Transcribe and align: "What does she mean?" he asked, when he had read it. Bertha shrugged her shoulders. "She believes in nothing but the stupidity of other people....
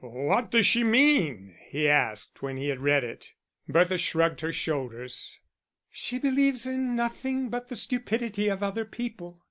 "What 0.03 0.49
does 0.49 0.65
she 0.65 0.83
mean?" 0.83 1.53
he 1.59 1.87
asked, 1.87 2.41
when 2.41 2.57
he 2.57 2.69
had 2.69 2.79
read 2.79 3.03
it. 3.03 3.33
Bertha 3.69 3.99
shrugged 3.99 4.41
her 4.41 4.51
shoulders. 4.51 5.37
"She 5.91 6.17
believes 6.17 6.65
in 6.65 6.95
nothing 6.95 7.49
but 7.49 7.67
the 7.67 7.75
stupidity 7.75 8.47
of 8.49 8.63
other 8.63 8.83
people.... 8.83 9.39